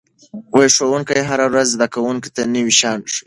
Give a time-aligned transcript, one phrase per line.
[0.77, 3.17] ښوونکي هره ورځ زده کوونکو ته نوي شیان ښيي.